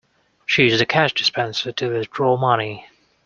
[0.47, 2.87] She used a cash dispenser to withdraw money